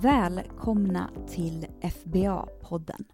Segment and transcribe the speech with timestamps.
[0.00, 3.04] Välkomna till FBA-podden.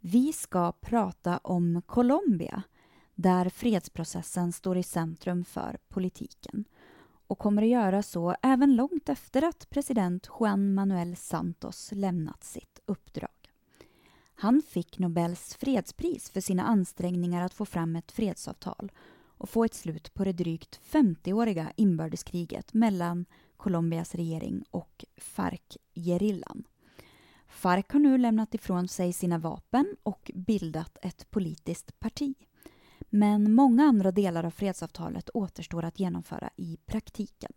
[0.00, 2.62] Vi ska prata om Colombia
[3.14, 6.64] där fredsprocessen står i centrum för politiken
[7.26, 12.80] och kommer att göra så även långt efter att president Juan Manuel Santos lämnat sitt
[12.86, 13.50] uppdrag.
[14.34, 18.92] Han fick Nobels fredspris för sina ansträngningar att få fram ett fredsavtal
[19.40, 23.26] och få ett slut på det drygt 50-åriga inbördeskriget mellan
[23.60, 26.64] Colombias regering och FARC-gerillan.
[27.48, 32.34] FARC har nu lämnat ifrån sig sina vapen och bildat ett politiskt parti.
[33.10, 37.52] Men många andra delar av fredsavtalet återstår att genomföra i praktiken.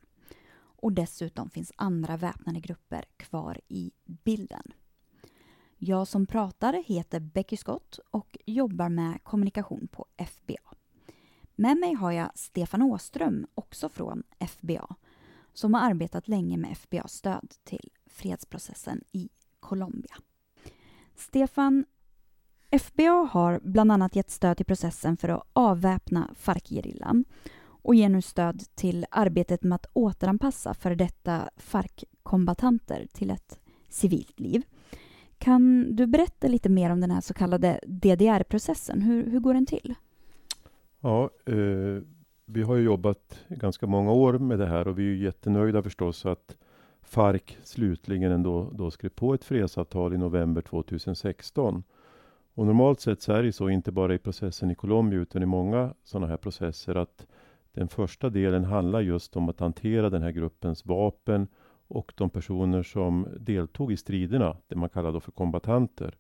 [0.56, 4.64] Och dessutom finns andra väpnade grupper kvar i bilden.
[5.78, 10.76] Jag som pratar heter Becky Scott och jobbar med kommunikation på FBA.
[11.56, 14.96] Med mig har jag Stefan Åström, också från FBA,
[15.54, 20.16] som har arbetat länge med FBAs stöd till fredsprocessen i Colombia.
[21.16, 21.86] Stefan,
[22.80, 27.26] FBA har bland annat gett stöd till processen för att avväpna FARC-gerillan
[27.84, 33.60] och ger nu stöd till arbetet med att återanpassa före detta FARC-kombatanter till ett
[33.90, 34.64] civilt liv.
[35.38, 39.02] Kan du berätta lite mer om den här så kallade DDR-processen?
[39.02, 39.96] Hur, hur går den till?
[41.00, 42.04] Ja, eh,
[42.46, 45.84] vi har ju jobbat ganska många år med det här och vi är ju jättenöjda
[45.84, 46.58] förstås att
[47.02, 51.84] FARC slutligen ändå då skrev på ett fredsavtal i november 2016.
[52.54, 55.46] Och normalt sett så är det så, inte bara i processen i Colombia utan i
[55.46, 57.28] många sådana här processer, att
[57.74, 61.48] den första delen handlar just om att hantera den här gruppens vapen
[61.88, 66.16] och de personer som deltog i striderna, det man kallar då för kombatanter.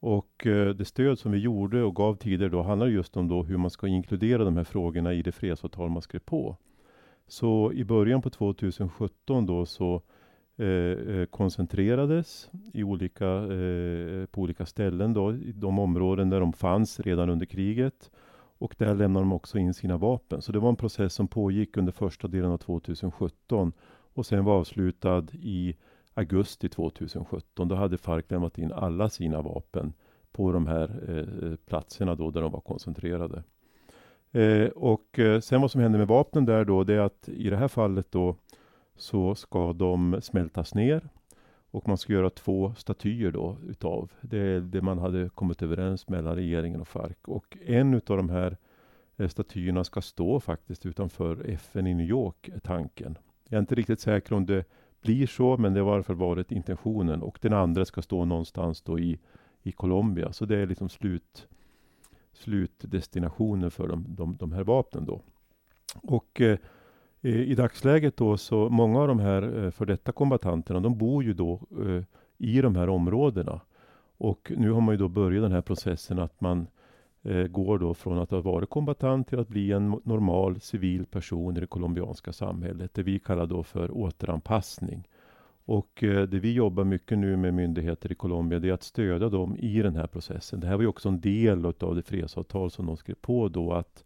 [0.00, 3.42] Och eh, det stöd som vi gjorde och gav tidigare då handlar just om då
[3.42, 6.56] hur man ska inkludera de här frågorna i det fredsavtal man skrev på.
[7.26, 10.02] Så i början på 2017 då så
[10.56, 16.52] eh, eh, koncentrerades i olika, eh, på olika ställen då, i de områden där de
[16.52, 18.10] fanns redan under kriget.
[18.58, 20.42] Och där lämnade de också in sina vapen.
[20.42, 23.72] Så det var en process som pågick under första delen av 2017
[24.14, 25.74] och sen var avslutad i
[26.14, 27.68] augusti 2017.
[27.68, 29.92] Då hade FARC lämnat in alla sina vapen
[30.32, 33.42] på de här eh, platserna då där de var koncentrerade.
[34.32, 37.50] Eh, och eh, sen vad som händer med vapnen där då, det är att i
[37.50, 38.36] det här fallet då
[38.96, 41.08] så ska de smältas ner
[41.70, 46.08] och man ska göra två statyer då utav det, är det man hade kommit överens
[46.08, 47.16] mellan regeringen och FARC.
[47.24, 48.56] Och en utav de här
[49.16, 53.18] eh, statyerna ska stå faktiskt utanför FN i New York, är tanken.
[53.48, 54.64] Jag är inte riktigt säker om det
[55.02, 57.22] blir så, men det har i alla fall varit intentionen.
[57.22, 59.18] Och den andra ska stå någonstans då i,
[59.62, 60.32] i Colombia.
[60.32, 61.48] Så det är liksom slut,
[62.32, 65.20] slutdestinationen för de, de, de här vapnen då.
[66.02, 66.58] Och eh,
[67.20, 71.32] i dagsläget då så många av de här eh, för detta kombatanterna, de bor ju
[71.34, 72.02] då eh,
[72.38, 73.60] i de här områdena.
[74.16, 76.66] Och nu har man ju då börjat den här processen att man
[77.22, 81.56] eh, går då från att ha varit kombatant till att bli en normal civil person
[81.56, 82.94] i det colombianska samhället.
[82.94, 85.08] Det vi kallar då för återanpassning.
[85.64, 89.28] Och eh, det vi jobbar mycket nu med myndigheter i Colombia, det är att stödja
[89.28, 90.60] dem i den här processen.
[90.60, 93.72] Det här var ju också en del av det fredsavtal som de skrev på då,
[93.72, 94.04] att,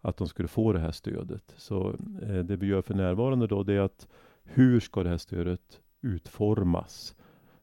[0.00, 1.54] att de skulle få det här stödet.
[1.56, 1.88] Så
[2.22, 4.08] eh, det vi gör för närvarande då, det är att
[4.44, 7.14] hur ska det här stödet utformas?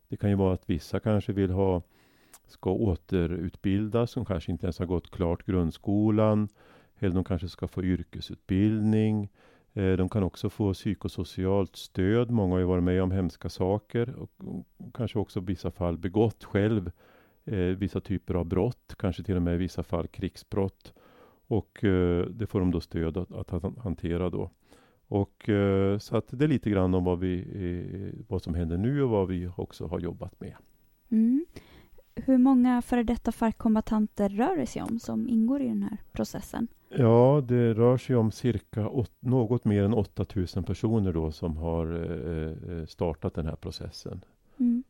[0.07, 1.81] Det kan ju vara att vissa kanske vill ha
[2.51, 6.49] ska återutbildas, som kanske inte ens har gått klart grundskolan.
[6.99, 9.29] Eller de kanske ska få yrkesutbildning.
[9.73, 12.31] Eh, de kan också få psykosocialt stöd.
[12.31, 14.31] Många har ju varit med om hemska saker och
[14.93, 16.91] kanske också i vissa fall begått själv
[17.45, 20.93] eh, vissa typer av brott, kanske till och med i vissa fall krigsbrott.
[21.47, 24.51] Och eh, det får de då stöd att, att hantera då.
[25.07, 28.77] Och eh, så att det är lite grann om vad, vi, eh, vad som händer
[28.77, 30.55] nu och vad vi också har jobbat med.
[31.11, 31.45] Mm.
[32.25, 36.67] Hur många före detta FARC-kombatanter rör det sig om som ingår i den här processen?
[36.89, 41.85] Ja, det rör sig om cirka åt, något mer än 8000 personer då som har
[41.93, 44.21] eh, eh, startat den här processen.
[44.59, 44.83] Mm.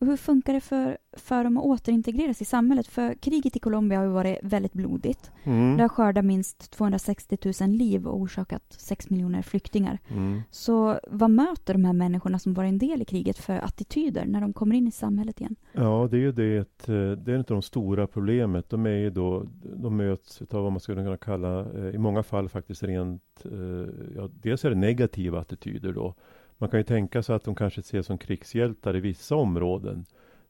[0.00, 2.86] Och hur funkar det för, för dem att återintegreras i samhället?
[2.86, 5.30] För kriget i Colombia har ju varit väldigt blodigt.
[5.44, 5.76] Mm.
[5.76, 9.98] Det har skördat minst 260 000 liv och orsakat 6 miljoner flyktingar.
[10.08, 10.42] Mm.
[10.50, 14.40] Så vad möter de här människorna som var en del i kriget för attityder när
[14.40, 15.56] de kommer in i samhället igen?
[15.72, 18.70] Ja, det är ju det, eh, det är inte de stora problemet.
[18.70, 22.22] De är ju då, de möts av vad man skulle kunna kalla, eh, i många
[22.22, 26.14] fall faktiskt rent, eh, ja, dels är det negativa attityder då.
[26.60, 30.04] Man kan ju tänka sig att de kanske ses som krigshjältar i vissa områden.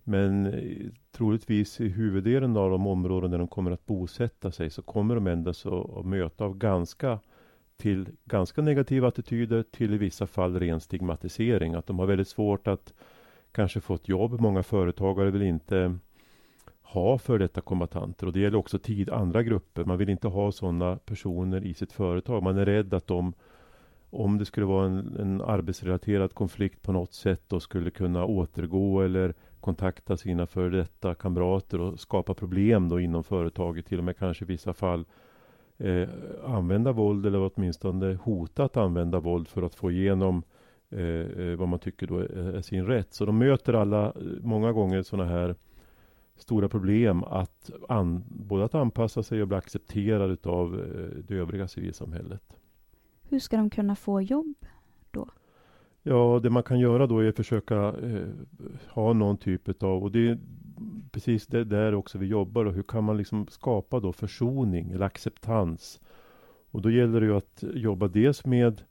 [0.04, 4.82] Men eh, troligtvis i huvuddelen av de områden där de kommer att bosätta sig så
[4.82, 5.50] kommer de ändå
[5.96, 7.18] att möta av ganska
[7.76, 11.74] till ganska negativa attityder till i vissa fall ren stigmatisering.
[11.74, 12.94] Att de har väldigt svårt att
[13.52, 14.40] kanske få ett jobb.
[14.40, 15.98] Många företagare vill inte
[16.82, 19.84] ha för detta kombatanter och det gäller också tid, andra grupper.
[19.84, 22.42] Man vill inte ha sådana personer i sitt företag.
[22.42, 23.32] Man är rädd att de,
[24.10, 29.00] om det skulle vara en, en arbetsrelaterad konflikt på något sätt, och skulle kunna återgå
[29.00, 34.16] eller kontakta sina före detta kamrater och skapa problem då inom företaget, till och med
[34.16, 35.04] kanske i vissa fall
[35.78, 36.08] eh,
[36.44, 40.42] använda våld eller åtminstone hota att använda våld för att få igenom
[40.90, 43.14] eh, eh vad man tycker då är, är, sin rätt.
[43.14, 45.54] Så de möter alla eh, många gånger sådana här
[46.36, 51.68] stora problem att an, både att anpassa sig och bli accepterad av eh, det övriga
[51.68, 52.59] civilsamhället.
[53.30, 54.54] Hur ska de kunna få jobb
[55.10, 55.28] då?
[56.02, 58.28] Ja, det man kan göra då är att försöka eh,
[58.88, 60.38] ha någon typ av, och det är
[61.10, 65.06] precis det där också vi jobbar och hur kan man liksom skapa då försoning eller
[65.06, 66.00] acceptans?
[66.70, 68.82] Och då gäller det ju att jobba dels med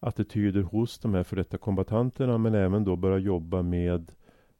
[0.00, 4.12] attityder hos de här för detta kombatanterna men även då börja jobba med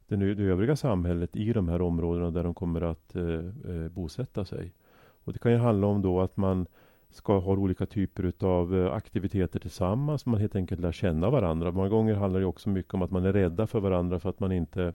[0.07, 4.45] det, det övriga samhället i de här områdena där de kommer att eh, eh bosätta
[4.45, 4.73] sig.
[5.23, 6.67] Och det kan ju handla om då att man
[7.09, 10.25] ska ha olika typer av eh, aktiviteter tillsammans.
[10.25, 11.71] Man helt enkelt lär känna varandra.
[11.71, 14.39] Många gånger handlar det också mycket om att man är rädda för varandra för att
[14.39, 14.93] man inte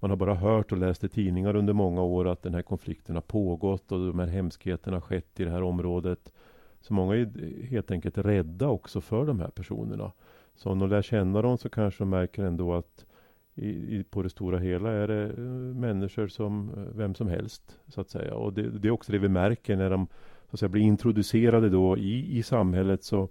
[0.00, 3.14] man har bara hört och läst i tidningar under många år att den här konflikten
[3.14, 6.32] har pågått och de här hemskheterna har skett i det här området.
[6.80, 10.12] Så många är helt enkelt rädda också för de här personerna.
[10.54, 13.06] Så om de lär känna dem så kanske de märker ändå att
[13.54, 15.44] i, i, på det stora hela är det eh,
[15.74, 18.34] människor som eh, vem som helst så att säga.
[18.34, 20.06] Och det, det, är också det vi märker när de
[20.50, 23.28] så att säga, blir introducerade då i, i samhället så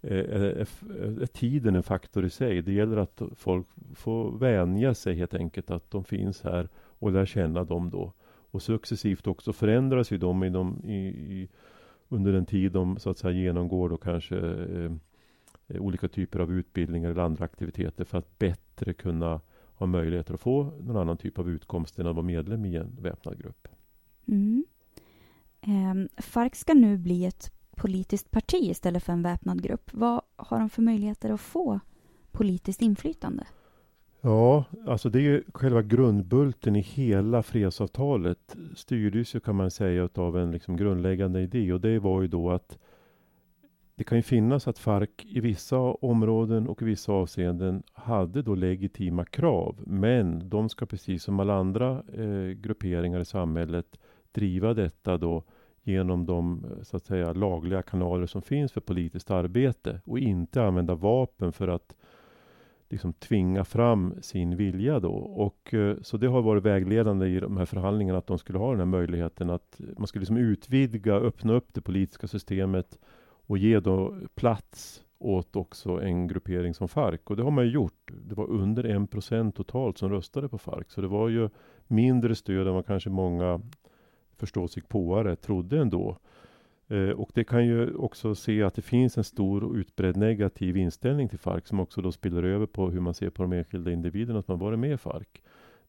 [0.00, 0.66] eh, eh, eh, är,
[1.02, 2.62] är, är, tiden en faktor i sig.
[2.62, 7.26] Det gäller att folk får vänja sig helt enkelt att de finns här och lär
[7.26, 8.12] känna dem då.
[8.50, 11.48] Och successivt också förändras ju de, i de i, i,
[12.08, 14.36] under den tid de så att säga genomgår då kanske
[15.68, 19.40] olika typer av utbildningar eller andra aktiviteter för att bättre kunna
[19.74, 22.96] ha möjligheter att få någon annan typ av utkomst än att vara medlem i en
[23.00, 23.68] väpnad grupp.
[24.26, 24.64] Mm.
[25.60, 29.90] Eh, FARC ska nu bli ett politiskt parti istället för en väpnad grupp.
[29.92, 31.80] Vad har de för möjligheter att få
[32.32, 33.46] politiskt inflytande?
[34.20, 40.08] Ja, alltså det är ju själva grundbulten i hela fredsavtalet styrdes ju kan man säga
[40.14, 42.78] av en liksom grundläggande idé och det var ju då att
[43.94, 48.54] det kan ju finnas att FARC i vissa områden och i vissa avseenden hade då
[48.54, 49.82] legitima krav.
[49.86, 53.98] Men de ska precis som alla andra eh, grupperingar i samhället
[54.38, 55.42] driva detta då
[55.82, 60.62] genom de eh, så att säga lagliga kanaler som finns för politiskt arbete och inte
[60.62, 61.94] använda vapen för att
[62.90, 65.12] liksom tvinga fram sin vilja då.
[65.14, 68.70] Och, eh, så det har varit vägledande i de här förhandlingarna att de skulle ha
[68.70, 72.98] den här möjligheten att man skulle liksom utvidga, öppna upp det politiska systemet
[73.46, 77.20] och ge då plats åt också en gruppering som FARC.
[77.24, 78.12] Och det har man ju gjort.
[78.28, 80.86] Det var under en procent totalt som röstade på FARC.
[80.88, 81.48] Så det var ju
[81.86, 83.60] mindre stöd än vad kanske många
[84.38, 86.16] förståsigpåare trodde ändå.
[86.88, 90.76] Eh, och det kan ju också se att det finns en stor och utbredd negativ
[90.76, 93.90] inställning till FARC som också då spiller över på hur man ser på de enskilda
[93.90, 95.26] individerna som har varit med i FARC.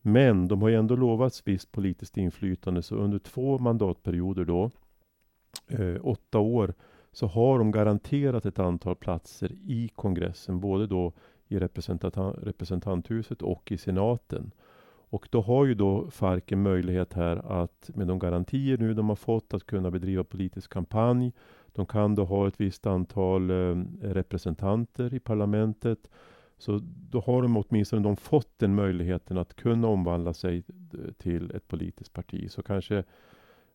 [0.02, 4.72] Men de har ju ändå lovats visst politiskt inflytande så under två mandatperioder då,
[5.68, 6.74] eh, åtta år,
[7.12, 11.14] så har de garanterat ett antal platser i kongressen, både då
[11.48, 14.52] i representanthuset och i senaten.
[15.10, 19.10] Och då har ju då FARC en möjlighet här att med de garantier nu de
[19.10, 21.34] har fått att kunna bedriva politisk kampanj.
[21.74, 26.10] De kan då ha ett visst antal eh, representanter i parlamentet.
[26.58, 31.52] Så då har de åtminstone de fått den möjligheten att kunna omvandla sig eh, till
[31.52, 32.52] ett politiskt parti.
[32.52, 33.04] Så kanske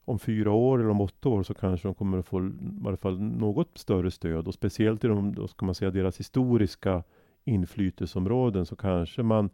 [0.04, 2.50] om fyra år eller om åtta år så kanske de kommer att få i
[2.86, 7.02] alla fall något större stöd och speciellt i de, då ska man säga deras historiska
[7.44, 9.50] inflytelseområden så kanske man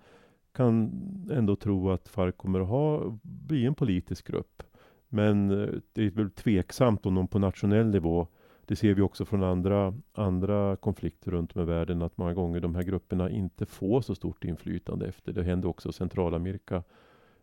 [0.52, 0.92] kan
[1.32, 4.62] ändå tro att FARC kommer att ha, bli en politisk grupp.
[5.08, 8.26] Men eh, det är väl tveksamt om de på nationell nivå
[8.66, 12.60] det ser vi också från andra, andra konflikter runt om i världen att många gånger
[12.60, 15.32] de här grupperna inte får så stort inflytande efter.
[15.32, 16.82] Det hände också i Centralamerika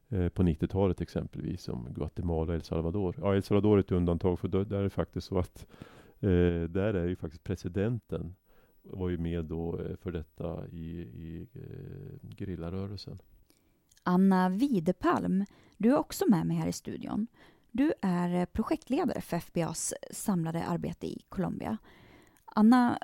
[0.10, 3.16] Eh, på 90-talet exempelvis, som Guatemala och El Salvador.
[3.22, 5.68] Ja, El Salvador är ett undantag, för där är det faktiskt så att
[6.20, 8.36] eh, där är ju faktiskt presidenten
[8.90, 13.22] var ju med då eh, för detta i, i eh, gerillarörelsen.
[14.04, 15.46] Anna Widepalm,
[15.78, 17.28] du är också med mig här i studion.
[17.72, 21.78] Du är eh, projektledare för FBAs samlade arbete i Colombia.
[22.46, 23.00] Anna,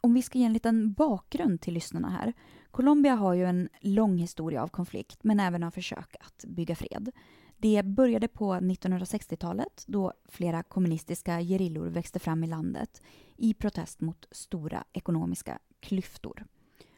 [0.00, 2.32] om vi ska ge en liten bakgrund till lyssnarna här.
[2.70, 7.10] Colombia har ju en lång historia av konflikt men även av försök att bygga fred.
[7.64, 13.02] Det började på 1960-talet då flera kommunistiska gerillor växte fram i landet
[13.36, 16.44] i protest mot stora ekonomiska klyftor.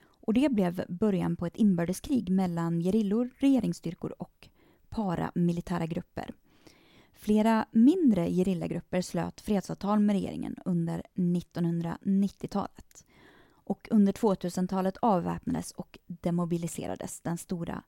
[0.06, 4.48] Och det blev början på ett inbördeskrig mellan gerillor, regeringsstyrkor och
[4.88, 6.34] paramilitära grupper.
[7.12, 13.06] Flera mindre gerillagrupper slöt fredsavtal med regeringen under 1990-talet.
[13.52, 17.82] Och under 2000-talet avväpnades och demobiliserades den stora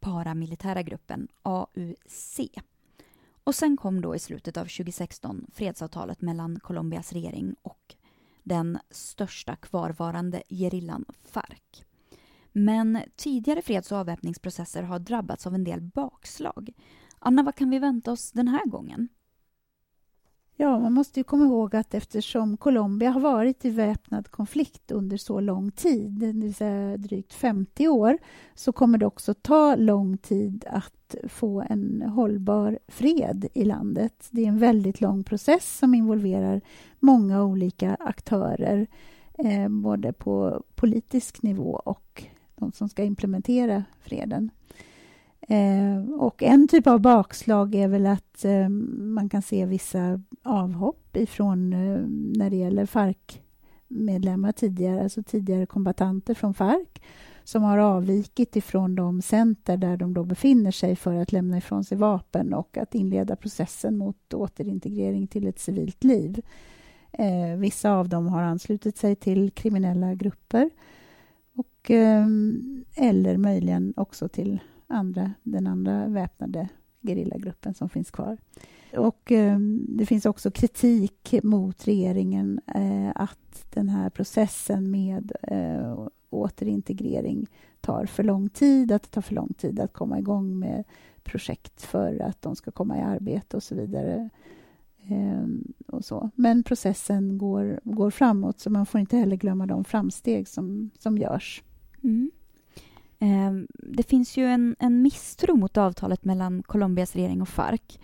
[0.00, 2.40] paramilitära gruppen AUC.
[3.44, 7.94] Och sen kom då i slutet av 2016 fredsavtalet mellan Colombias regering och
[8.42, 11.84] den största kvarvarande gerillan FARC.
[12.52, 16.72] Men tidigare freds och avväpningsprocesser har drabbats av en del bakslag.
[17.18, 19.08] Anna, vad kan vi vänta oss den här gången?
[20.60, 25.16] Ja, man måste ju komma ihåg att eftersom Colombia har varit i väpnad konflikt under
[25.16, 28.18] så lång tid, det vill säga drygt 50 år,
[28.54, 34.28] så kommer det också ta lång tid att få en hållbar fred i landet.
[34.30, 36.60] Det är en väldigt lång process som involverar
[36.98, 38.86] många olika aktörer,
[39.38, 42.24] eh, både på politisk nivå och
[42.54, 44.50] de som ska implementera freden.
[45.48, 51.16] Eh, och en typ av bakslag är väl att eh, man kan se vissa avhopp
[51.16, 52.00] ifrån eh,
[52.38, 56.88] när det gäller FARC-medlemmar tidigare, alltså tidigare kombatanter från FARC
[57.44, 61.84] som har avvikit ifrån de center där de då befinner sig för att lämna ifrån
[61.84, 66.42] sig vapen och att inleda processen mot återintegrering till ett civilt liv.
[67.12, 70.70] Eh, vissa av dem har anslutit sig till kriminella grupper
[71.54, 72.26] och, eh,
[72.94, 76.68] eller möjligen också till andra, den andra väpnade
[77.02, 78.38] gerillagruppen som finns kvar.
[78.96, 86.08] Och eh, det finns också kritik mot regeringen eh, att den här processen med eh,
[86.30, 87.46] återintegrering
[87.80, 90.84] tar för lång tid, att det tar för lång tid att komma igång med
[91.22, 94.30] projekt för att de ska komma i arbete och så vidare.
[95.08, 95.46] Eh,
[95.86, 96.30] och så.
[96.34, 101.18] Men processen går, går framåt, så man får inte heller glömma de framsteg som, som
[101.18, 101.62] görs.
[102.02, 102.30] Mm.
[103.20, 107.98] Eh, det finns ju en, en misstro mot avtalet mellan Colombias regering och FARC.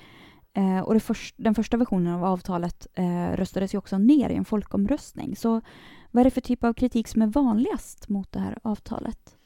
[0.53, 4.45] Eh, och först, den första versionen av avtalet eh, röstades ju också ner i en
[4.45, 5.37] folkomröstning.
[5.37, 5.61] Så
[6.11, 9.37] vad är det för typ av kritik som är vanligast mot det här avtalet?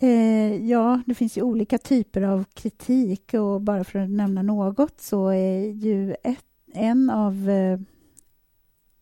[0.00, 5.00] Eh, ja, det finns ju olika typer av kritik och bara för att nämna något
[5.00, 7.80] så är ju ett, en av, eh,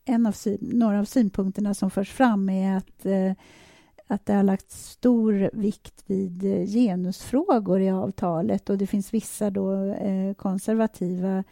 [0.05, 3.33] en av några av synpunkterna som förs fram är att eh,
[4.11, 8.71] att det har lagts stor vikt vid eh, genusfrågor i avtalet.
[8.71, 11.45] Och det finns vissa då, eh, konservativa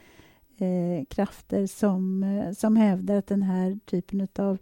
[0.58, 4.58] eh, krafter som, eh, som hävdar att den här typen av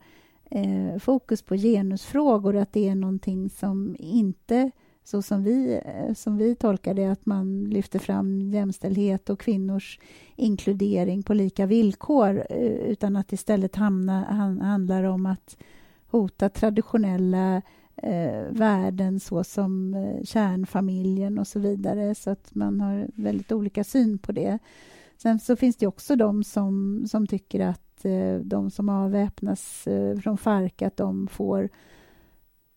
[0.51, 4.71] eh, fokus på genusfrågor att det är någonting som inte
[5.05, 10.01] så som vi, eh, som vi tolkar det, att man lyfter fram jämställdhet och kvinnors
[10.37, 12.47] inkludering på lika villkor
[12.87, 14.25] utan att istället hamna,
[14.63, 15.57] handlar om att
[16.07, 17.63] hota traditionella
[17.97, 22.15] eh, värden såsom eh, kärnfamiljen och så vidare.
[22.15, 24.59] Så att man har väldigt olika syn på det.
[25.17, 30.19] Sen så finns det också de som, som tycker att eh, de som avväpnas eh,
[30.19, 31.69] från FARC att de får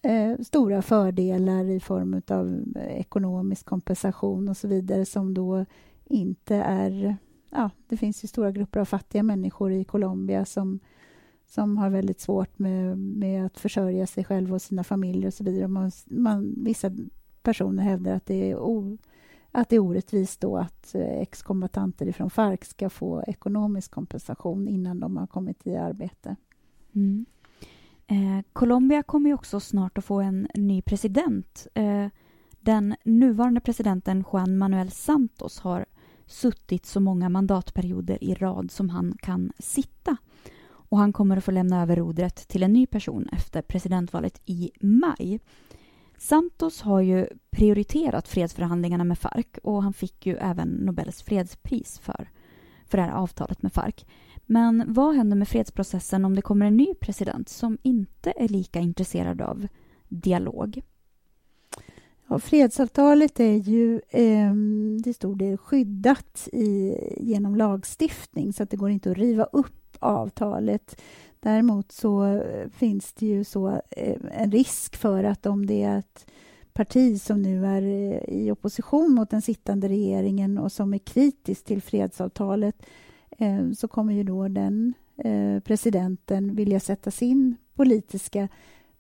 [0.02, 5.66] eh, stora fördelar i form av ekonomisk kompensation och så vidare som då
[6.06, 7.18] inte är...
[7.50, 10.80] Ja, det finns ju stora grupper av fattiga människor i Colombia som
[11.50, 15.44] som har väldigt svårt med, med att försörja sig själv och sina familjer och så
[15.44, 15.68] vidare.
[15.68, 16.92] Man, man, vissa
[17.44, 18.98] personer hävdar att det är, o,
[19.52, 25.00] att det är orättvist då att eh, exkombatanter från FARC ska få ekonomisk kompensation innan
[25.00, 26.36] de har kommit i arbete.
[26.96, 27.26] Mm.
[28.08, 31.68] Eh, Colombia kommer ju också snart att få en ny president.
[31.74, 32.08] Eh,
[32.60, 35.86] den nuvarande presidenten Juan Manuel Santos har
[36.26, 40.18] suttit så många mandatperioder i rad som han kan sitta
[40.90, 44.72] och han kommer att få lämna över rodret till en ny person efter presidentvalet i
[44.80, 45.40] maj.
[46.18, 52.30] Santos har ju prioriterat fredsförhandlingarna med FARC och han fick ju även Nobels fredspris för,
[52.86, 54.06] för det här avtalet med FARC.
[54.46, 58.80] Men vad händer med fredsprocessen om det kommer en ny president som inte är lika
[58.80, 59.68] intresserad av
[60.08, 60.82] dialog?
[62.28, 64.54] Ja, fredsavtalet är ju eh,
[65.04, 69.89] till stor del skyddat i, genom lagstiftning så att det går inte att riva upp
[70.00, 71.02] avtalet.
[71.40, 76.00] Däremot så eh, finns det ju så eh, en risk för att om det är
[76.00, 76.26] ett
[76.74, 81.66] parti som nu är eh, i opposition mot den sittande regeringen och som är kritisk
[81.66, 82.76] till fredsavtalet
[83.78, 84.94] så kommer ju då den
[85.64, 88.48] presidenten vilja sätta sin politiska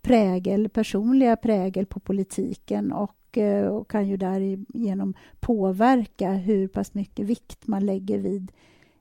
[0.02, 3.38] prägel, personliga prägel på politiken och,
[3.72, 8.52] och kan ju därigenom påverka hur pass mycket vikt man lägger vid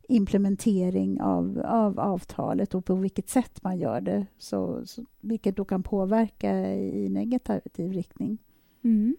[0.08, 5.64] implementering av, av avtalet och på vilket sätt man gör det, så, så vilket då
[5.64, 8.38] kan påverka i negativ riktning.
[8.84, 9.16] Mm.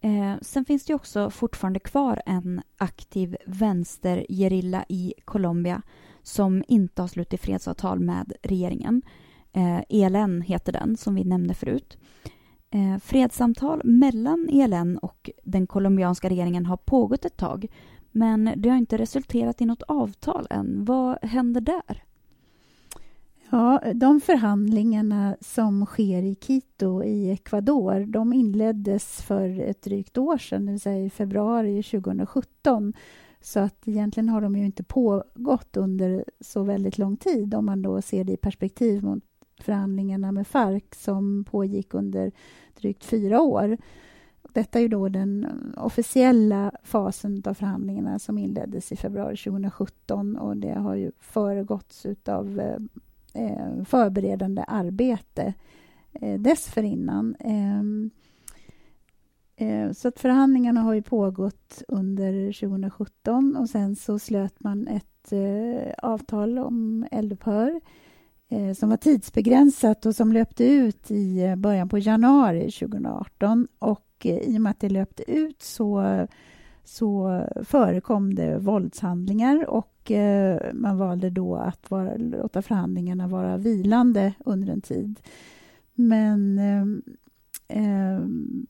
[0.00, 5.82] Eh, sen finns det också fortfarande kvar en aktiv vänstergerilla i Colombia
[6.22, 9.02] som inte har slutit fredsavtal med regeringen.
[9.52, 11.98] Eh, ELN heter den, som vi nämnde förut.
[12.70, 17.66] Eh, fredssamtal mellan ELN och den colombianska regeringen har pågått ett tag
[18.12, 20.84] men det har inte resulterat i något avtal än.
[20.84, 22.04] Vad händer där?
[23.50, 30.38] Ja, de förhandlingarna som sker i Quito i Ecuador de inleddes för ett drygt år
[30.38, 32.92] sedan, det vill säga i februari 2017.
[33.40, 37.82] Så att egentligen har de ju inte pågått under så väldigt lång tid om man
[37.82, 39.24] då ser det i perspektiv mot
[39.60, 42.32] förhandlingarna med FARC som pågick under
[42.80, 43.78] drygt fyra år.
[44.52, 45.46] Detta är då den
[45.76, 52.60] officiella fasen av förhandlingarna som inleddes i februari 2017 och det har ju föregåtts av
[52.60, 52.78] eh,
[53.44, 55.54] eh, förberedande arbete
[56.12, 57.36] eh, dessförinnan.
[57.40, 58.10] Ehm,
[59.56, 65.32] eh, så att förhandlingarna har ju pågått under 2017 och sen så slöt man ett
[65.32, 67.80] eh, avtal om eldupphör
[68.52, 73.68] Eh, som var tidsbegränsat och som löpte ut i eh, början på januari 2018.
[73.78, 76.26] Och eh, i och med att det löpte ut så,
[76.84, 79.88] så förekom det våldshandlingar och
[80.72, 85.20] man valde då att vara, låta förhandlingarna vara vilande under en tid.
[85.94, 86.58] Men
[87.68, 88.18] eh,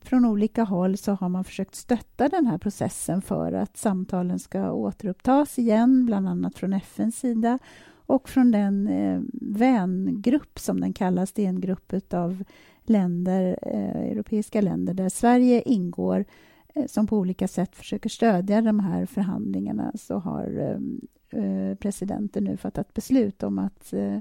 [0.01, 4.71] från olika håll så har man försökt stötta den här processen för att samtalen ska
[4.71, 7.59] återupptas igen, bland annat från FNs sida
[8.05, 11.31] och från den eh, vängrupp som den kallas.
[11.31, 12.43] Det är en grupp av
[12.83, 16.25] länder, eh, europeiska länder där Sverige ingår
[16.73, 22.43] eh, som på olika sätt försöker stödja de här förhandlingarna så har eh, eh presidenten
[22.43, 24.19] nu fattat beslut om att eh,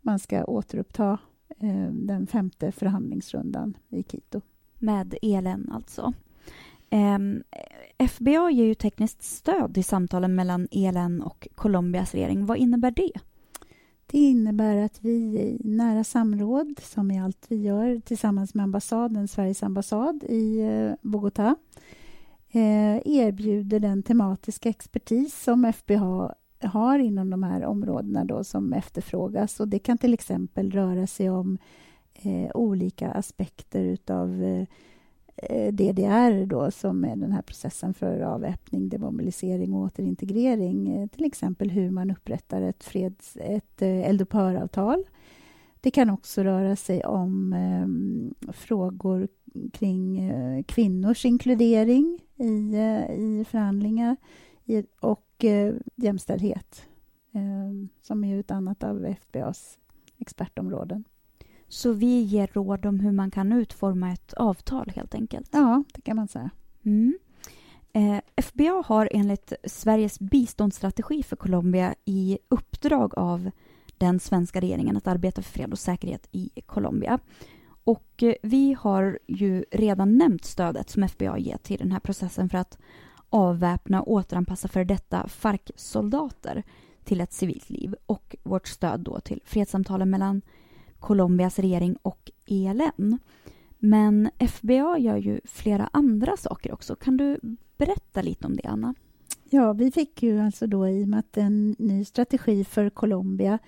[0.00, 1.18] man ska återuppta
[1.58, 4.40] eh, den femte förhandlingsrundan i Quito.
[4.78, 6.12] Med ELN alltså.
[6.90, 7.42] Ehm,
[7.98, 12.46] FBA ger ju tekniskt stöd i samtalen mellan ELN och Colombias regering.
[12.46, 13.12] Vad innebär det?
[14.06, 19.28] Det innebär att vi i nära samråd, som i allt vi gör tillsammans med ambassaden,
[19.28, 21.56] Sveriges ambassad i eh, Bogotá
[22.50, 29.60] eh, erbjuder den tematiska expertis som FBA har inom de här områdena då, som efterfrågas.
[29.60, 31.58] Och det kan till exempel röra sig om
[32.14, 34.44] eh, olika aspekter utav
[35.36, 40.96] Eh, DDR då, som är den här processen för avväpning, demobilisering och återintegrering.
[40.96, 45.04] Eh, till exempel hur man upprättar ett, freds, ett eh, eldupphöravtal.
[45.80, 49.28] Det kan också röra sig om eh, frågor
[49.72, 54.16] kring eh, kvinnors inkludering i, eh, i förhandlingar
[54.64, 56.82] i, och eh, jämställdhet,
[58.02, 59.78] som är ett annat av FBAs
[60.18, 61.04] expertområden.
[61.68, 65.48] Så vi ger råd om hur man kan utforma ett avtal helt enkelt?
[65.52, 66.50] Ja, det kan man säga.
[66.84, 67.18] Mm.
[67.92, 73.50] Eh, FBA har enligt Sveriges biståndsstrategi för Colombia i uppdrag av
[73.98, 77.18] den svenska regeringen att arbeta för fred och säkerhet i Colombia.
[77.84, 82.48] Och eh, vi har ju redan nämnt stödet som FBA ger till den här processen
[82.48, 82.78] för att
[83.30, 86.62] avväpna och återanpassa för detta FARC-soldater
[87.04, 90.42] till ett civilt liv och vårt stöd då till fredssamtalen mellan
[91.00, 93.18] Colombias regering och ELN.
[93.78, 96.96] Men FBA gör ju flera andra saker också.
[96.96, 97.40] Kan du
[97.76, 98.94] berätta lite om det, Anna?
[99.50, 103.58] Ja, vi fick ju alltså då i och med att en ny strategi för Colombia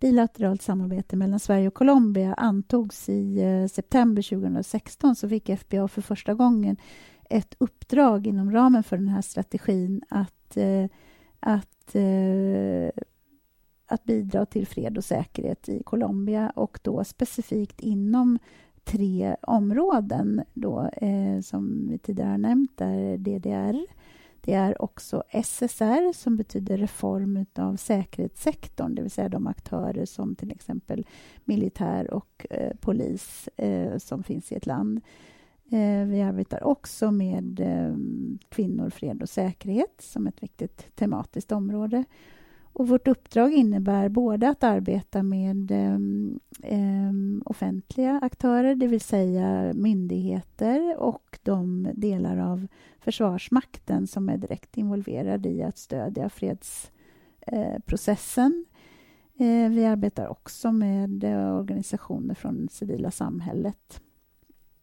[0.00, 6.02] bilateralt samarbete mellan Sverige och Colombia antogs i eh, september 2016 så fick FBA för
[6.02, 6.76] första gången
[7.30, 10.86] ett uppdrag inom ramen för den här strategin att, eh,
[11.40, 13.04] att eh,
[13.86, 18.38] att bidra till fred och säkerhet i Colombia och då specifikt inom
[18.84, 23.86] tre områden då, eh, som vi tidigare har nämnt, är DDR.
[24.40, 30.34] Det är också SSR som betyder reform av säkerhetssektorn, det vill säga de aktörer som
[30.34, 31.06] till exempel
[31.44, 35.00] militär och eh, polis eh, som finns i ett land.
[35.70, 37.96] Eh, vi arbetar också med eh,
[38.48, 42.04] kvinnor, fred och säkerhet som ett viktigt tematiskt område.
[42.74, 45.98] Och vårt uppdrag innebär både att arbeta med eh,
[47.44, 52.66] offentliga aktörer, det vill säga myndigheter och de delar av
[52.98, 58.64] Försvarsmakten som är direkt involverade i att stödja fredsprocessen.
[59.38, 64.00] Eh, eh, vi arbetar också med eh, organisationer från det civila samhället.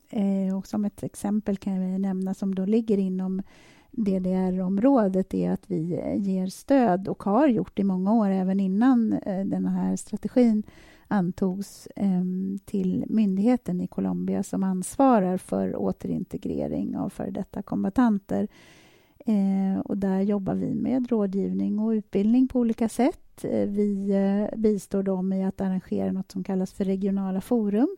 [0.10, 3.42] Eh, och som ett exempel kan jag nämna som då ligger inom
[3.92, 9.14] DDR-området är att vi eh, ger stöd och har gjort i många år, även innan
[9.14, 10.64] eh, den här strategin
[11.08, 18.48] antogs ehm, till myndigheten i Colombia som ansvarar för återintegrering av före detta kombatanter.
[19.26, 23.46] Eh, och där jobbar vi med rådgivning och utbildning på olika sätt.
[23.68, 24.14] Vi
[24.58, 27.98] bistår dem i att arrangera något som kallas för regionala forum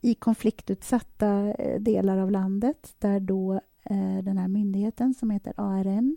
[0.00, 6.16] i konfliktutsatta delar av landet där då Eh, den här myndigheten som heter ARN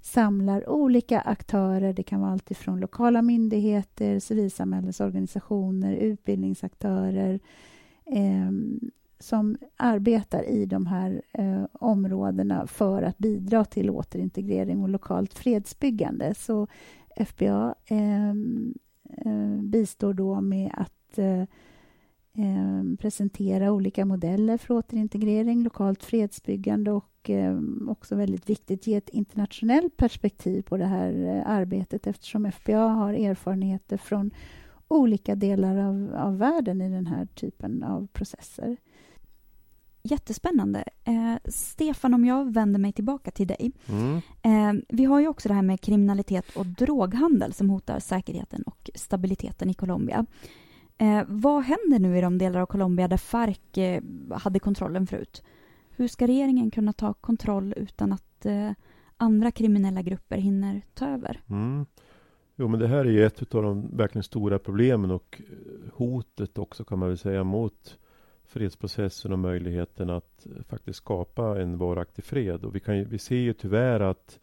[0.00, 1.92] samlar olika aktörer.
[1.92, 7.40] Det kan vara allt ifrån lokala myndigheter, civilsamhällesorganisationer, utbildningsaktörer
[8.06, 8.50] eh,
[9.18, 16.34] som arbetar i de här eh, områdena för att bidra till återintegrering och lokalt fredsbyggande.
[16.34, 16.66] Så
[17.26, 18.74] FBA ehm,
[19.16, 21.44] eh, bistår då med att eh,
[22.38, 28.94] eh, eh, presentera olika modeller för återintegrering, lokalt fredsbyggande och eh, också väldigt viktigt ge
[28.94, 34.30] ett internationellt perspektiv på det här eh, arbetet eftersom FBA har erfarenheter från
[34.88, 38.76] olika delar av, av världen i den här typen av processer.
[40.04, 40.84] Jättespännande.
[41.04, 43.72] Eh, Stefan, om jag vänder mig tillbaka till dig.
[43.88, 44.16] Mm.
[44.42, 48.90] Eh, vi har ju också det här med kriminalitet och droghandel som hotar säkerheten och
[48.94, 50.26] stabiliteten i Colombia.
[51.02, 55.42] Eh, vad händer nu i de delar av Colombia där Farc eh, hade kontrollen förut?
[55.90, 58.70] Hur ska regeringen kunna ta kontroll utan att eh,
[59.16, 61.40] andra kriminella grupper hinner ta över?
[61.50, 61.86] Mm.
[62.56, 66.58] Jo, men det här är ju ett av de verkligen stora problemen och eh, hotet
[66.58, 67.98] också kan man väl säga mot
[68.44, 72.64] fredsprocessen och möjligheten att eh, faktiskt skapa en varaktig fred.
[72.64, 74.38] Och vi, kan, vi ser ju tyvärr att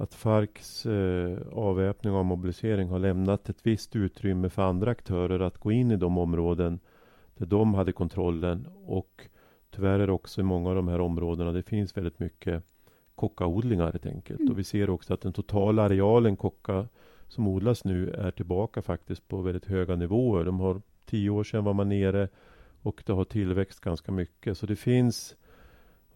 [0.00, 5.58] att Farcs eh, avväpning och mobilisering har lämnat ett visst utrymme för andra aktörer att
[5.58, 6.80] gå in i de områden
[7.36, 8.68] där de hade kontrollen.
[8.86, 9.28] Och
[9.70, 12.64] tyvärr är det också i många av de här områdena det finns väldigt mycket
[13.14, 14.40] kockaodlingar helt enkelt.
[14.40, 14.52] Mm.
[14.52, 16.88] Och vi ser också att den totala arealen kocka
[17.28, 20.44] som odlas nu är tillbaka faktiskt på väldigt höga nivåer.
[20.44, 22.28] De har tio år sedan var man nere
[22.82, 24.58] och det har tillväxt ganska mycket.
[24.58, 25.36] Så det finns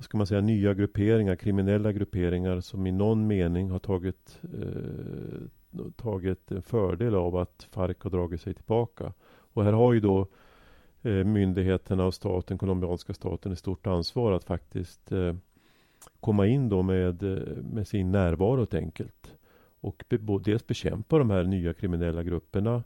[0.03, 5.83] vad ska man säga, nya grupperingar, kriminella grupperingar som i någon mening har tagit, eh,
[5.97, 9.13] tagit en fördel av att Farc har dragit sig tillbaka.
[9.55, 10.27] Och här har ju då
[11.03, 15.35] eh, myndigheterna och staten, colombianska staten, ett stort ansvar att faktiskt eh,
[16.21, 19.35] komma in då med, eh, med sin närvaro helt enkelt.
[19.81, 22.83] Och be, dels bekämpa de här nya kriminella grupperna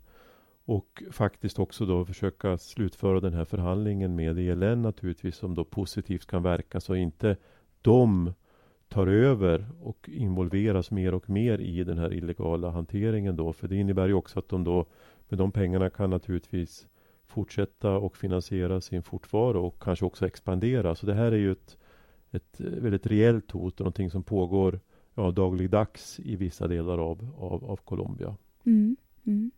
[0.66, 6.26] och faktiskt också då försöka slutföra den här förhandlingen med ELN naturligtvis som då positivt
[6.26, 7.36] kan verka så inte
[7.82, 8.32] de
[8.88, 13.52] tar över och involveras mer och mer i den här illegala hanteringen då.
[13.52, 14.86] För det innebär ju också att de då
[15.28, 16.86] med de pengarna kan naturligtvis
[17.26, 20.94] fortsätta och finansiera sin fortvaro och kanske också expandera.
[20.94, 21.78] Så det här är ju ett,
[22.30, 24.80] ett väldigt reellt hot och någonting som pågår
[25.14, 28.36] ja, dagligdags i vissa delar av, av, av Colombia.
[28.64, 29.50] Mm, mm.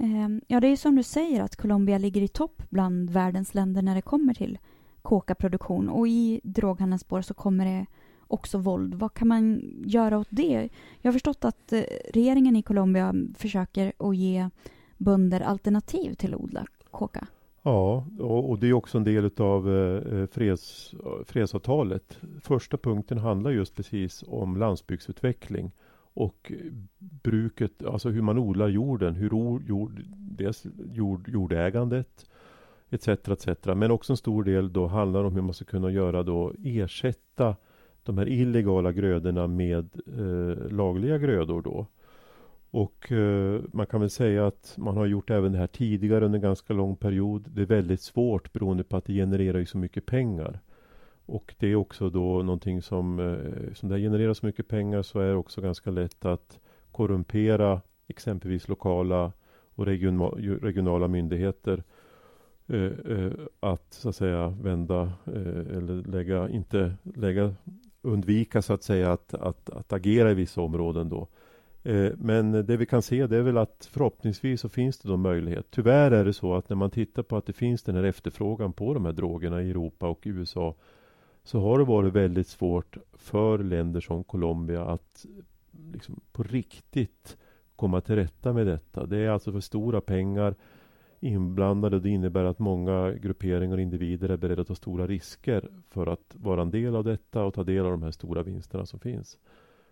[0.00, 3.82] Ehm, ja, det är som du säger att Colombia ligger i topp bland världens länder
[3.82, 4.58] när det kommer till
[5.02, 7.86] kokaproduktion och i droghandelns spår så kommer det
[8.26, 8.94] också våld.
[8.94, 10.68] Vad kan man göra åt det?
[11.00, 11.82] Jag har förstått att eh,
[12.14, 14.48] regeringen i Colombia försöker att ge
[14.96, 17.26] bönder alternativ till att odla koka.
[17.62, 20.94] Ja, och, det är också en del av eh, eh, freds,
[21.26, 22.18] fredsavtalet.
[22.40, 25.72] Första punkten handlar just precis om landsbygdsutveckling
[26.14, 26.52] och
[26.98, 29.30] bruket, alltså hur man odlar jorden, hur
[29.68, 32.26] jord, dels jord, jordägandet
[32.90, 33.08] etc.
[33.08, 33.66] etc.
[33.76, 37.56] Men också en stor del då handlar om hur man ska kunna göra då ersätta
[38.02, 41.86] de här illegala grödorna med eh, lagliga grödor då.
[42.70, 46.36] Och eh, man kan väl säga att man har gjort även det här tidigare under
[46.36, 47.44] en ganska lång period.
[47.54, 50.60] Det är väldigt svårt beroende på att det genererar ju så mycket pengar.
[51.30, 55.20] Och det är också då någonting som, eh, som det genererar så mycket pengar så
[55.20, 56.60] är det också ganska lätt att
[56.92, 59.32] korrumpera exempelvis lokala
[59.74, 61.82] och regionala myndigheter.
[62.66, 67.54] Eh, eh, att så att säga vända eller lägga, inte lägga,
[68.02, 71.28] undvika så att säga att, att, att agera i vissa områden då.
[72.16, 75.66] Men det vi kan se det är väl att förhoppningsvis så finns det då möjlighet.
[75.70, 78.72] Tyvärr är det så att när man tittar på att det finns den här efterfrågan
[78.72, 80.74] på de här drogerna i Europa och USA
[81.50, 85.26] så har det varit väldigt svårt för länder som Colombia att
[85.92, 87.36] liksom på riktigt
[87.76, 89.06] komma till rätta med detta.
[89.06, 90.54] Det är alltså för stora pengar
[91.20, 95.70] inblandade och det innebär att många grupperingar och individer är beredda att ta stora risker
[95.88, 98.86] för att vara en del av detta och ta del av de här stora vinsterna
[98.86, 99.38] som finns.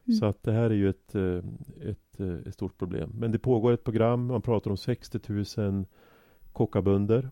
[0.07, 0.17] Mm.
[0.17, 1.43] Så att det här är ju ett, eh,
[1.91, 3.11] ett, eh, ett, stort problem.
[3.15, 5.21] Men det pågår ett program, man pratar om 60
[5.61, 5.85] 000
[6.53, 7.31] kockabönder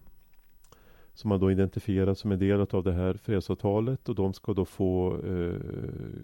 [1.16, 4.64] som man då identifierat som en del av det här fredsavtalet och de ska då
[4.64, 5.55] få eh,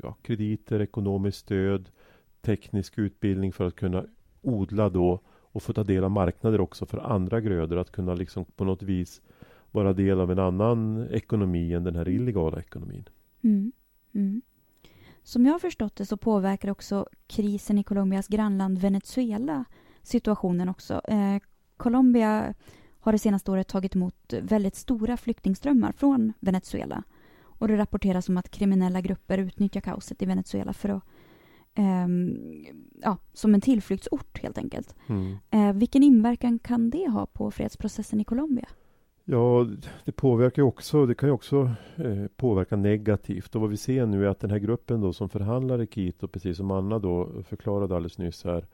[0.02, 1.88] ja, krediter, ekonomiskt stöd,
[2.40, 4.04] teknisk utbildning för att kunna
[4.42, 7.78] odla då och få ta del av marknader också för andra grödor.
[7.78, 9.22] Att kunna liksom på något vis
[9.70, 13.08] vara del av en annan ekonomi än den här illegala ekonomin.
[13.42, 13.72] Mm.
[14.14, 14.42] Mm.
[15.22, 19.64] Som jag har förstått det så påverkar också krisen i Colombias grannland Venezuela
[20.02, 21.00] situationen också.
[21.08, 21.38] Eh,
[21.76, 22.54] Colombia
[23.02, 27.02] har det senaste året tagit emot väldigt stora flyktingströmmar från Venezuela.
[27.42, 31.02] Och det rapporteras om att kriminella grupper utnyttjar kaoset i Venezuela för att
[31.74, 32.08] eh,
[33.02, 34.94] ja, som en tillflyktsort helt enkelt.
[35.06, 35.36] Mm.
[35.50, 38.68] Eh, vilken inverkan kan det ha på fredsprocessen i Colombia?
[39.24, 39.66] Ja,
[40.04, 41.06] det påverkar också.
[41.06, 43.54] Det kan ju också eh, påverka negativt.
[43.54, 46.28] Och vad vi ser nu är att den här gruppen då som förhandlar i Quito,
[46.28, 48.66] precis som Anna då förklarade alldeles nyss här.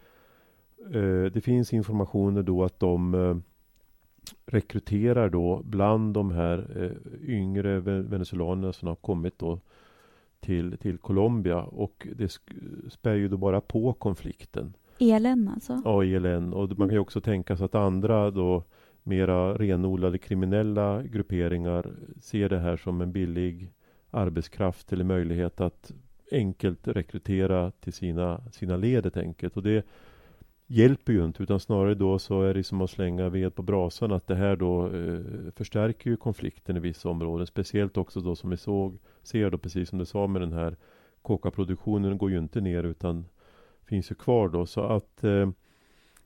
[0.94, 3.36] Eh, det finns informationer då att de eh,
[4.46, 9.60] rekryterar då bland de här eh, yngre venezuelanerna som har kommit då
[10.40, 12.32] till, till Colombia och det
[12.88, 14.74] spär ju då bara på konflikten.
[14.98, 15.82] ELN alltså?
[15.84, 16.52] Ja, ELN.
[16.52, 18.64] Och man kan ju också tänka sig att andra då
[19.02, 23.72] mera renodlade kriminella grupperingar ser det här som en billig
[24.10, 25.92] arbetskraft eller möjlighet att
[26.32, 29.56] enkelt rekrytera till sina, sina led helt enkelt.
[29.56, 29.86] Och det
[30.70, 34.12] hjälper ju inte utan snarare då så är det som att slänga ved på brasan
[34.12, 35.20] att det här då eh,
[35.56, 37.46] förstärker ju konflikten i vissa områden.
[37.46, 40.76] Speciellt också då som vi såg, ser då precis som du sa med den här
[41.22, 43.24] kokaproduktionen går ju inte ner utan
[43.84, 45.50] finns ju kvar då så att eh,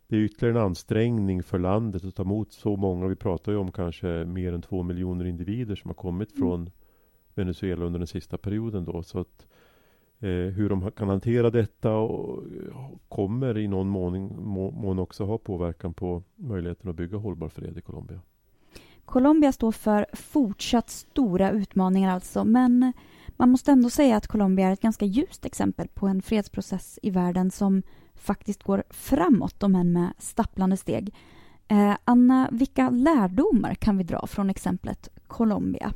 [0.07, 3.07] det är ytterligare en ansträngning för landet att ta emot så många.
[3.07, 6.41] Vi pratar ju om kanske mer än två miljoner individer som har kommit mm.
[6.41, 6.71] från
[7.35, 9.03] Venezuela under den sista perioden då.
[9.03, 9.47] Så att
[10.23, 12.45] Eh, hur de kan hantera detta och
[13.09, 17.81] kommer i någon mån, mån också ha påverkan på möjligheten att bygga hållbar fred i
[17.81, 18.21] Colombia.
[19.05, 22.93] Colombia står för fortsatt stora utmaningar alltså, men
[23.37, 27.11] man måste ändå säga att Colombia är ett ganska ljust exempel på en fredsprocess i
[27.11, 27.83] världen som
[28.15, 31.15] faktiskt går framåt, om än med stapplande steg.
[31.69, 35.93] Eh, Anna, vilka lärdomar kan vi dra från exemplet Colombia?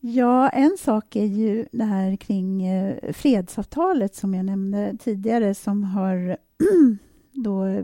[0.00, 5.84] Ja, en sak är ju det här kring eh, fredsavtalet som jag nämnde tidigare som
[5.84, 6.36] har
[7.32, 7.82] då,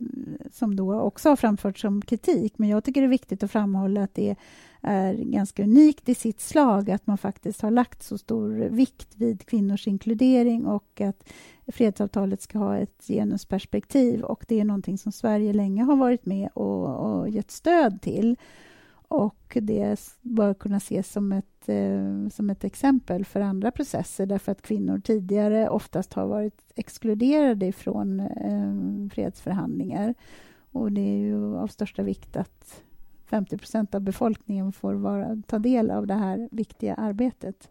[0.53, 2.55] som då också har framförts som kritik.
[2.57, 4.37] Men jag tycker det är viktigt att framhålla att det
[4.83, 9.47] är ganska unikt i sitt slag att man faktiskt har lagt så stor vikt vid
[9.47, 11.29] kvinnors inkludering och att
[11.67, 14.23] fredsavtalet ska ha ett genusperspektiv.
[14.23, 18.37] Och det är någonting som Sverige länge har varit med och, och gett stöd till.
[19.09, 24.53] Och det bör kunna ses som ett, eh, som ett exempel för andra processer därför
[24.53, 30.15] att kvinnor tidigare oftast har varit exkluderade från eh, fredsförhandlingar.
[30.73, 32.83] Och det är ju av största vikt att
[33.27, 37.71] 50 procent av befolkningen får vara, ta del av det här viktiga arbetet.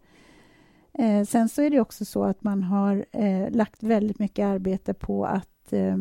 [0.93, 4.93] Eh, sen så är det också så att man har eh, lagt väldigt mycket arbete
[4.93, 5.97] på att eh,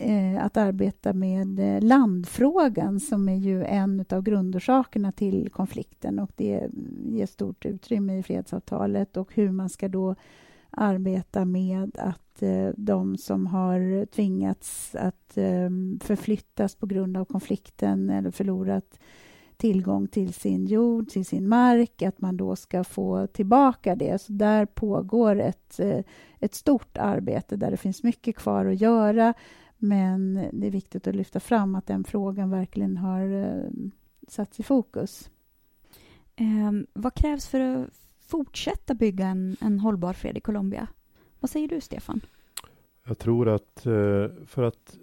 [0.00, 6.30] eh, att arbeta med eh, landfrågan som är ju en av grundorsakerna till konflikten och
[6.36, 6.68] det
[7.06, 10.14] ger stort utrymme i fredsavtalet och hur man ska då
[10.70, 18.10] arbeta med att eh, de som har tvingats att eh, förflyttas på grund av konflikten
[18.10, 18.98] eller förlorat
[19.60, 24.22] tillgång till sin jord, till sin mark, att man då ska få tillbaka det.
[24.22, 26.00] Så där pågår ett, eh,
[26.38, 29.34] ett stort arbete där det finns mycket kvar att göra.
[29.82, 33.70] Men det är viktigt att lyfta fram att den frågan verkligen har eh,
[34.28, 35.30] satts i fokus.
[36.36, 37.88] Eh, vad krävs för att
[38.20, 40.88] fortsätta bygga en, en hållbar fred i Colombia?
[41.40, 42.20] Vad säger du, Stefan?
[43.06, 44.98] Jag tror att eh, för att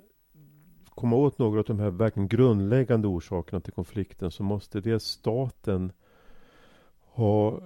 [0.89, 5.91] komma åt några av de här verkligen grundläggande orsakerna till konflikten så måste dels staten
[6.99, 7.61] ha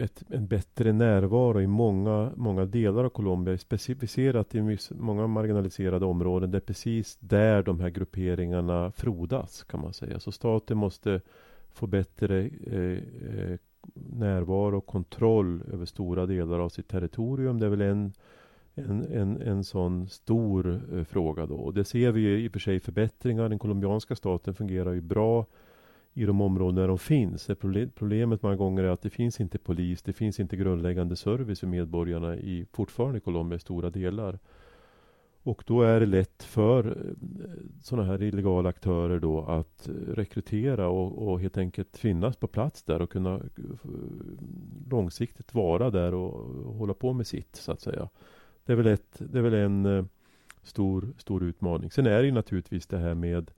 [0.00, 6.50] ett, en bättre närvaro i många, många delar av Colombia, specificerat i många marginaliserade områden.
[6.50, 10.20] Det är precis där de här grupperingarna frodas kan man säga.
[10.20, 11.20] Så staten måste
[11.72, 12.98] få bättre eh,
[13.38, 13.58] eh,
[13.94, 17.58] närvaro och kontroll över stora delar av sitt territorium.
[17.58, 18.12] Det är väl en,
[18.74, 21.56] en, en, en sån stor eh, fråga då.
[21.56, 23.48] Och det ser vi ju i och för sig förbättringar.
[23.48, 25.46] Den colombianska staten fungerar ju bra
[26.14, 27.50] i de områden där de finns.
[27.94, 31.66] Problemet många gånger är att det finns inte polis, det finns inte grundläggande service för
[31.66, 34.38] medborgarna i fortfarande i Colombia i stora delar.
[35.42, 37.14] Och då är det lätt för eh,
[37.82, 42.82] sådana här illegala aktörer då att eh, rekrytera och, och, helt enkelt finnas på plats
[42.82, 43.40] där och kunna eh,
[44.90, 48.08] långsiktigt vara där och hålla på med sitt så att säga.
[48.64, 50.08] Det är väl, ett, det är väl en
[50.62, 51.90] stor, stor utmaning.
[51.90, 53.50] Sen är det ju naturligtvis det här med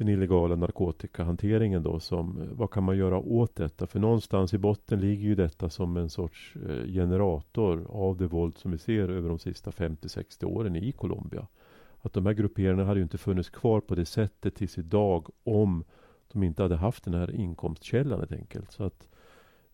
[0.00, 3.86] den illegala narkotikahanteringen då som, eh, vad kan man göra åt detta?
[3.86, 8.58] För någonstans i botten ligger ju detta som en sorts eh, generator av det våld
[8.58, 11.46] som vi ser över de sista 50-60 åren i Colombia.
[12.00, 15.84] Att de här grupperingarna hade ju inte funnits kvar på det sättet tills idag om
[16.32, 18.72] de inte hade haft den här inkomstkällan helt enkelt.
[18.72, 19.08] Så att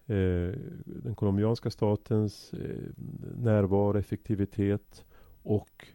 [0.06, 0.50] eh,
[0.84, 2.92] den colombianska statens eh,
[3.36, 5.04] närvaro, effektivitet
[5.42, 5.88] och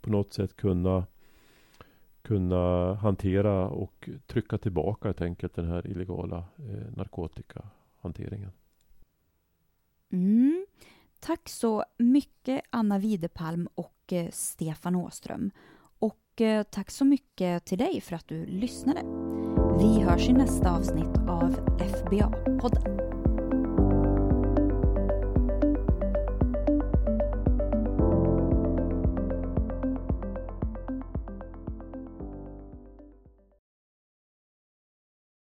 [0.00, 1.06] på något sätt kunna
[2.28, 8.50] kunna hantera och trycka tillbaka helt enkelt den här illegala eh, narkotikahanteringen.
[10.12, 10.66] Mm.
[11.20, 15.50] Tack så mycket Anna Videpalm och eh, Stefan Åström.
[15.98, 19.00] Och eh, tack så mycket till dig för att du lyssnade.
[19.78, 23.07] Vi hörs i nästa avsnitt av FBA-podden.